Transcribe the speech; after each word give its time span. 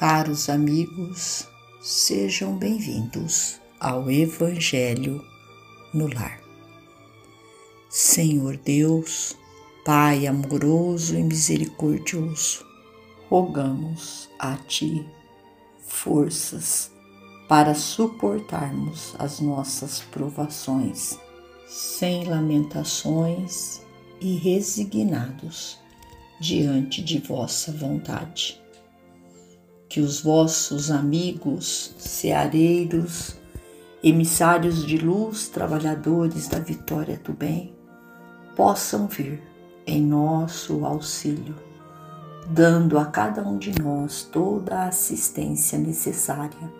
Caros 0.00 0.48
amigos, 0.48 1.46
sejam 1.82 2.56
bem-vindos 2.56 3.60
ao 3.78 4.10
Evangelho 4.10 5.22
no 5.92 6.06
Lar. 6.06 6.40
Senhor 7.90 8.56
Deus, 8.56 9.36
Pai 9.84 10.26
amoroso 10.26 11.18
e 11.18 11.22
misericordioso, 11.22 12.64
rogamos 13.28 14.30
a 14.38 14.56
Ti 14.56 15.06
forças 15.86 16.90
para 17.46 17.74
suportarmos 17.74 19.14
as 19.18 19.38
nossas 19.38 20.00
provações, 20.00 21.18
sem 21.68 22.24
lamentações 22.24 23.82
e 24.18 24.34
resignados 24.38 25.78
diante 26.40 27.04
de 27.04 27.18
vossa 27.18 27.70
vontade 27.70 28.59
que 29.90 30.00
os 30.00 30.20
vossos 30.20 30.88
amigos, 30.88 31.92
ceareiros, 31.98 33.34
emissários 34.04 34.86
de 34.86 34.96
luz, 34.96 35.48
trabalhadores 35.48 36.46
da 36.46 36.60
vitória 36.60 37.20
do 37.24 37.32
bem, 37.32 37.74
possam 38.54 39.08
vir 39.08 39.42
em 39.84 40.00
nosso 40.00 40.86
auxílio, 40.86 41.56
dando 42.46 43.00
a 43.00 43.06
cada 43.06 43.42
um 43.42 43.58
de 43.58 43.82
nós 43.82 44.22
toda 44.22 44.76
a 44.76 44.86
assistência 44.86 45.76
necessária 45.76 46.72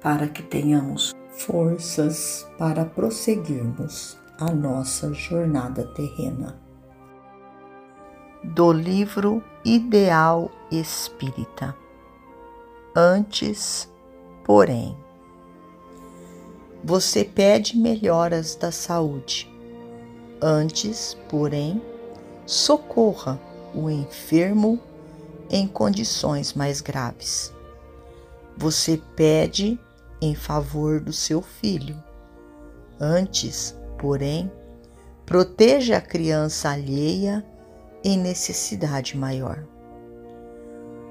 para 0.00 0.26
que 0.26 0.42
tenhamos 0.42 1.14
forças 1.36 2.46
para 2.56 2.86
prosseguirmos 2.86 4.16
a 4.40 4.50
nossa 4.50 5.12
jornada 5.12 5.84
terrena. 5.88 6.58
Do 8.42 8.72
livro 8.72 9.44
Ideal 9.64 10.50
Espírita 10.70 11.81
Antes, 12.94 13.88
porém, 14.44 14.94
você 16.84 17.24
pede 17.24 17.78
melhoras 17.78 18.54
da 18.54 18.70
saúde. 18.70 19.50
Antes, 20.42 21.16
porém, 21.26 21.80
socorra 22.44 23.40
o 23.74 23.88
enfermo 23.88 24.78
em 25.48 25.66
condições 25.66 26.52
mais 26.52 26.82
graves. 26.82 27.50
Você 28.58 29.00
pede 29.16 29.80
em 30.20 30.34
favor 30.34 31.00
do 31.00 31.14
seu 31.14 31.40
filho. 31.40 31.96
Antes, 33.00 33.74
porém, 33.98 34.52
proteja 35.24 35.96
a 35.96 36.00
criança 36.02 36.68
alheia 36.68 37.42
em 38.04 38.18
necessidade 38.18 39.16
maior. 39.16 39.64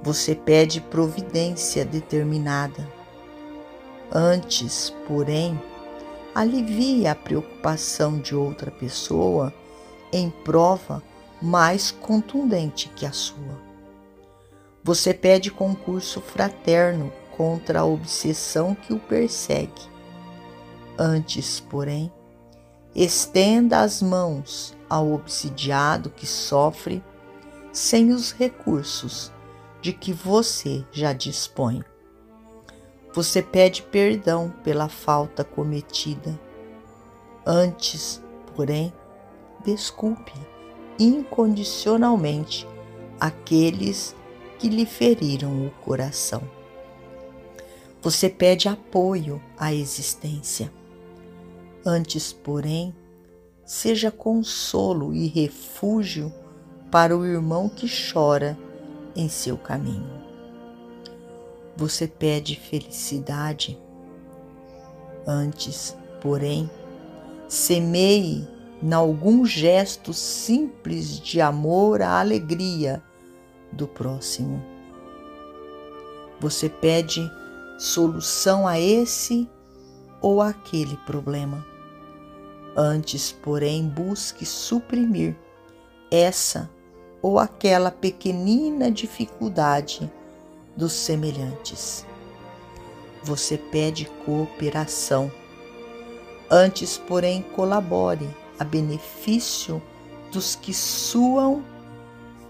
Você 0.03 0.33
pede 0.33 0.81
providência 0.81 1.85
determinada. 1.85 2.87
Antes, 4.11 4.89
porém, 5.07 5.61
alivie 6.33 7.05
a 7.05 7.13
preocupação 7.13 8.19
de 8.19 8.35
outra 8.35 8.71
pessoa 8.71 9.53
em 10.11 10.29
prova 10.29 11.03
mais 11.39 11.91
contundente 11.91 12.89
que 12.89 13.05
a 13.05 13.11
sua. 13.11 13.61
Você 14.83 15.13
pede 15.13 15.51
concurso 15.51 16.19
fraterno 16.19 17.13
contra 17.37 17.81
a 17.81 17.85
obsessão 17.85 18.73
que 18.73 18.93
o 18.93 18.99
persegue. 18.99 19.89
Antes, 20.97 21.59
porém, 21.59 22.11
estenda 22.95 23.81
as 23.81 24.01
mãos 24.01 24.75
ao 24.89 25.13
obsidiado 25.13 26.09
que 26.09 26.25
sofre 26.25 27.03
sem 27.71 28.11
os 28.11 28.31
recursos 28.31 29.31
de 29.81 29.91
que 29.91 30.13
você 30.13 30.85
já 30.91 31.11
dispõe. 31.11 31.83
Você 33.13 33.41
pede 33.41 33.81
perdão 33.81 34.53
pela 34.63 34.87
falta 34.87 35.43
cometida. 35.43 36.39
Antes, 37.45 38.23
porém, 38.55 38.93
desculpe 39.65 40.33
incondicionalmente 40.99 42.67
aqueles 43.19 44.15
que 44.59 44.69
lhe 44.69 44.85
feriram 44.85 45.65
o 45.65 45.71
coração. 45.83 46.41
Você 48.01 48.29
pede 48.29 48.67
apoio 48.67 49.41
à 49.57 49.73
existência. 49.73 50.71
Antes, 51.85 52.31
porém, 52.31 52.95
seja 53.65 54.11
consolo 54.11 55.13
e 55.13 55.27
refúgio 55.27 56.31
para 56.91 57.17
o 57.17 57.25
irmão 57.25 57.67
que 57.67 57.87
chora 57.87 58.57
em 59.15 59.29
seu 59.29 59.57
caminho. 59.57 60.09
Você 61.75 62.07
pede 62.07 62.55
felicidade. 62.55 63.79
Antes, 65.25 65.95
porém, 66.21 66.69
semeie 67.47 68.47
em 68.81 68.93
algum 68.93 69.45
gesto 69.45 70.13
simples 70.13 71.19
de 71.19 71.39
amor 71.39 72.01
a 72.01 72.19
alegria 72.19 73.01
do 73.71 73.87
próximo. 73.87 74.61
Você 76.39 76.67
pede 76.67 77.21
solução 77.77 78.67
a 78.67 78.79
esse 78.79 79.49
ou 80.19 80.41
aquele 80.41 80.97
problema. 80.97 81.65
Antes, 82.75 83.31
porém, 83.31 83.87
busque 83.87 84.45
suprimir 84.45 85.35
essa 86.09 86.69
ou 87.21 87.37
aquela 87.37 87.91
pequenina 87.91 88.89
dificuldade 88.89 90.11
dos 90.75 90.93
semelhantes. 90.93 92.05
Você 93.23 93.57
pede 93.57 94.05
cooperação. 94.25 95.31
Antes, 96.49 96.97
porém, 96.97 97.41
colabore 97.55 98.27
a 98.59 98.63
benefício 98.63 99.81
dos 100.31 100.55
que 100.55 100.73
suam 100.73 101.63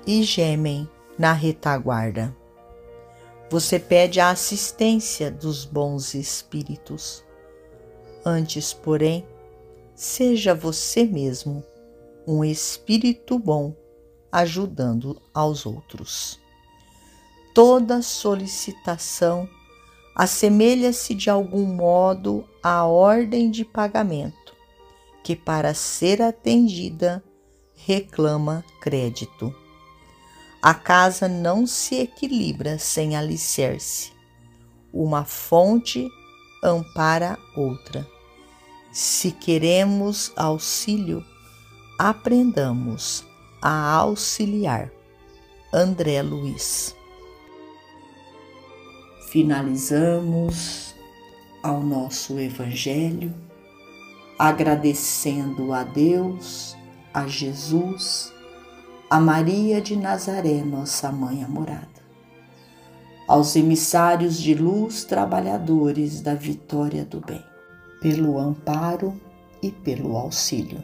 e 0.08 0.24
gemem 0.24 0.90
na 1.18 1.34
retaguarda. 1.34 2.36
Você 3.50 3.78
pede 3.78 4.20
a 4.20 4.30
assistência 4.30 5.30
dos 5.30 5.66
bons 5.66 6.14
espíritos. 6.14 7.24
Antes, 8.26 8.72
porém, 8.72 9.28
seja 9.94 10.56
você 10.56 11.04
mesmo 11.04 11.64
um 12.26 12.46
espírito 12.46 13.38
bom 13.38 13.76
ajudando 14.31 15.22
aos 15.34 15.66
outros. 15.66 16.40
Toda 17.53 18.02
solicitação 18.02 19.47
assemelha-se 20.16 21.14
de 21.14 21.30
algum 21.30 21.66
modo 21.66 22.46
à 22.64 22.86
ordem 22.86 23.50
de 23.50 23.66
pagamento, 23.66 24.56
que 25.24 25.36
para 25.36 25.74
ser 25.74 26.22
atendida 26.22 27.24
reclama 27.75 28.64
crédito. 28.80 29.53
A 30.62 30.74
casa 30.74 31.28
não 31.28 31.66
se 31.66 31.96
equilibra 31.96 32.78
sem 32.78 33.16
alicerce. 33.16 34.12
Uma 34.94 35.25
fonte 35.25 36.08
ampara 36.63 37.38
outra. 37.56 38.08
Se 38.92 39.31
queremos 39.31 40.31
auxílio, 40.36 41.25
aprendamos 41.98 43.25
a 43.62 43.94
auxiliar. 43.94 44.92
André 45.74 46.22
Luiz. 46.22 46.96
Finalizamos 49.30 50.94
ao 51.63 51.81
nosso 51.81 52.40
Evangelho 52.40 53.34
agradecendo 54.38 55.72
a 55.72 55.84
Deus, 55.84 56.75
a 57.13 57.28
Jesus, 57.28 58.34
a 59.08 59.19
Maria 59.19 59.80
de 59.80 59.96
Nazaré, 59.96 60.64
nossa 60.64 61.12
mãe 61.12 61.44
amorada, 61.44 61.88
aos 63.28 63.56
emissários 63.56 64.42
de 64.42 64.56
luz 64.56 65.04
trabalhadores 65.04 66.22
da 66.22 66.34
vitória 66.34 67.06
do 67.06 67.22
bem, 67.22 67.46
pelo 68.02 68.40
amparo 68.40 69.16
e 69.62 69.72
pelo 69.72 70.18
auxílio. 70.18 70.84